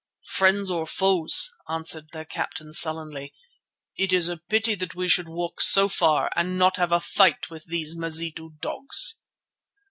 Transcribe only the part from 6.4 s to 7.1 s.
not have a